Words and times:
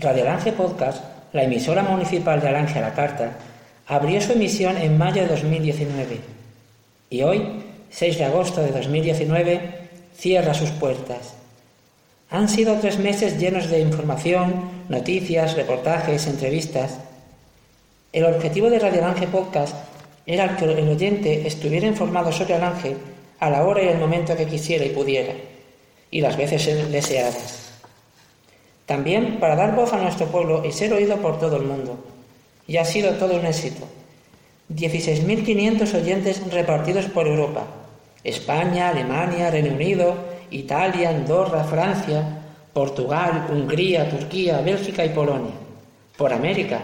Radio 0.00 0.22
Alange 0.22 0.52
Podcast, 0.52 1.02
la 1.32 1.42
emisora 1.42 1.82
municipal 1.82 2.40
de 2.40 2.46
Alange 2.46 2.78
a 2.78 2.82
la 2.82 2.94
Carta, 2.94 3.32
abrió 3.88 4.20
su 4.20 4.30
emisión 4.30 4.76
en 4.76 4.96
mayo 4.96 5.22
de 5.22 5.28
2019 5.28 6.20
y 7.10 7.22
hoy, 7.22 7.64
6 7.90 8.18
de 8.18 8.24
agosto 8.24 8.60
de 8.60 8.70
2019, 8.70 9.60
cierra 10.14 10.54
sus 10.54 10.70
puertas. 10.70 11.34
Han 12.30 12.48
sido 12.48 12.76
tres 12.76 13.00
meses 13.00 13.40
llenos 13.40 13.70
de 13.70 13.80
información, 13.80 14.70
noticias, 14.88 15.56
reportajes, 15.56 16.28
entrevistas. 16.28 16.98
El 18.12 18.24
objetivo 18.26 18.70
de 18.70 18.78
Radio 18.78 19.04
Alange 19.04 19.26
Podcast 19.26 19.74
era 20.26 20.56
que 20.56 20.64
el 20.64 20.88
oyente 20.88 21.44
estuviera 21.44 21.88
informado 21.88 22.30
sobre 22.30 22.54
Alange 22.54 22.94
a 23.40 23.50
la 23.50 23.64
hora 23.64 23.82
y 23.82 23.88
el 23.88 23.98
momento 23.98 24.36
que 24.36 24.46
quisiera 24.46 24.84
y 24.84 24.90
pudiera, 24.90 25.32
y 26.12 26.20
las 26.20 26.36
veces 26.36 26.92
deseadas. 26.92 27.67
También 28.88 29.36
para 29.38 29.54
dar 29.54 29.76
voz 29.76 29.92
a 29.92 29.98
nuestro 29.98 30.28
pueblo 30.28 30.64
y 30.64 30.72
ser 30.72 30.94
oído 30.94 31.18
por 31.18 31.38
todo 31.38 31.58
el 31.58 31.64
mundo. 31.64 31.98
Y 32.66 32.78
ha 32.78 32.86
sido 32.86 33.12
todo 33.16 33.36
un 33.36 33.44
éxito. 33.44 33.86
16.500 34.74 35.94
oyentes 35.94 36.40
repartidos 36.50 37.04
por 37.04 37.26
Europa. 37.26 37.64
España, 38.24 38.88
Alemania, 38.88 39.50
Reino 39.50 39.74
Unido, 39.74 40.14
Italia, 40.50 41.10
Andorra, 41.10 41.64
Francia, 41.64 42.40
Portugal, 42.72 43.48
Hungría, 43.52 44.08
Turquía, 44.08 44.62
Bélgica 44.62 45.04
y 45.04 45.10
Polonia. 45.10 45.52
Por 46.16 46.32
América, 46.32 46.80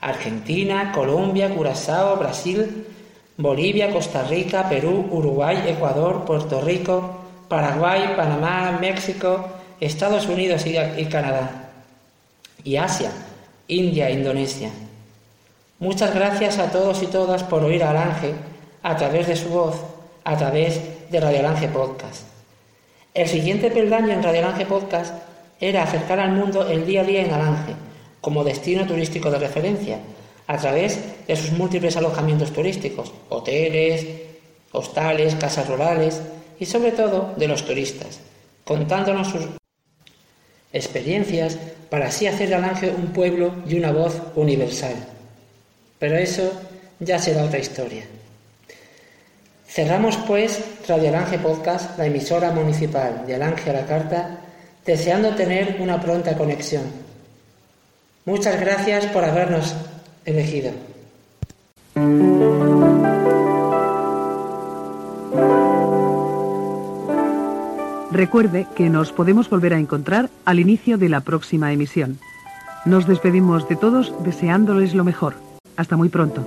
Argentina, 0.00 0.90
Colombia, 0.92 1.54
Curazao, 1.54 2.16
Brasil, 2.16 2.84
Bolivia, 3.36 3.92
Costa 3.92 4.24
Rica, 4.24 4.68
Perú, 4.68 5.06
Uruguay, 5.08 5.66
Ecuador, 5.68 6.24
Puerto 6.24 6.60
Rico, 6.60 7.20
Paraguay, 7.46 8.14
Panamá, 8.16 8.76
México, 8.80 9.50
Estados 9.84 10.26
Unidos 10.26 10.64
y, 10.66 11.04
Canadá. 11.06 11.70
Y 12.62 12.76
Asia, 12.76 13.10
India, 13.68 14.10
Indonesia. 14.10 14.70
Muchas 15.78 16.14
gracias 16.14 16.58
a 16.58 16.70
todos 16.70 17.02
y 17.02 17.06
todas 17.06 17.42
por 17.42 17.62
oír 17.64 17.82
a 17.84 17.90
Alange 17.90 18.32
a 18.82 18.96
través 18.96 19.26
de 19.26 19.36
su 19.36 19.48
voz, 19.48 19.76
a 20.24 20.36
través 20.36 20.80
de 21.10 21.20
Radio 21.20 21.40
Alange 21.40 21.68
Podcast. 21.68 22.22
El 23.12 23.28
siguiente 23.28 23.70
peldaño 23.70 24.12
en 24.12 24.22
Radio 24.22 24.46
Alange 24.46 24.66
Podcast 24.66 25.14
era 25.60 25.82
acercar 25.82 26.20
al 26.20 26.32
mundo 26.32 26.68
el 26.68 26.86
día 26.86 27.02
a 27.02 27.04
día 27.04 27.22
en 27.22 27.32
Alange, 27.32 27.74
como 28.20 28.44
destino 28.44 28.86
turístico 28.86 29.30
de 29.30 29.38
referencia, 29.38 29.98
a 30.46 30.56
través 30.56 31.26
de 31.26 31.36
sus 31.36 31.52
múltiples 31.52 31.96
alojamientos 31.96 32.52
turísticos, 32.52 33.12
hoteles, 33.28 34.06
hostales, 34.72 35.34
casas 35.34 35.68
rurales 35.68 36.22
y 36.58 36.66
sobre 36.66 36.92
todo 36.92 37.34
de 37.36 37.48
los 37.48 37.64
turistas, 37.64 38.20
contándonos 38.64 39.28
sus 39.28 39.48
experiencias 40.74 41.56
para 41.88 42.08
así 42.08 42.26
hacer 42.26 42.50
de 42.50 42.56
Alange 42.56 42.90
un 42.90 43.12
pueblo 43.12 43.54
y 43.66 43.78
una 43.78 43.92
voz 43.92 44.20
universal. 44.34 44.94
Pero 45.98 46.18
eso 46.18 46.52
ya 46.98 47.18
será 47.18 47.44
otra 47.44 47.60
historia. 47.60 48.04
Cerramos 49.66 50.16
pues 50.18 50.62
Radio 50.86 51.08
Alange 51.08 51.38
Podcast, 51.38 51.96
la 51.98 52.06
emisora 52.06 52.50
municipal 52.50 53.24
de 53.26 53.36
Alange 53.36 53.70
a 53.70 53.72
la 53.72 53.86
Carta, 53.86 54.38
deseando 54.84 55.34
tener 55.34 55.78
una 55.80 56.00
pronta 56.00 56.36
conexión. 56.36 56.82
Muchas 58.24 58.60
gracias 58.60 59.06
por 59.06 59.24
habernos 59.24 59.74
elegido. 60.24 60.72
Recuerde 68.14 68.68
que 68.76 68.90
nos 68.90 69.10
podemos 69.10 69.50
volver 69.50 69.74
a 69.74 69.78
encontrar 69.80 70.30
al 70.44 70.60
inicio 70.60 70.98
de 70.98 71.08
la 71.08 71.22
próxima 71.22 71.72
emisión. 71.72 72.20
Nos 72.84 73.08
despedimos 73.08 73.68
de 73.68 73.74
todos 73.74 74.14
deseándoles 74.22 74.94
lo 74.94 75.02
mejor. 75.02 75.34
Hasta 75.76 75.96
muy 75.96 76.10
pronto. 76.10 76.46